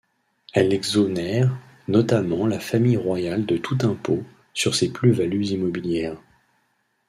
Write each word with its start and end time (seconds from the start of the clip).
Elle 0.55 0.73
exonère 0.73 1.55
notamment 1.87 2.47
la 2.47 2.59
famille 2.59 2.97
royale 2.97 3.45
de 3.45 3.57
tout 3.57 3.77
impôt 3.83 4.23
sur 4.51 4.73
ses 4.73 4.91
plus-values 4.91 5.49
immobilières. 5.49 6.17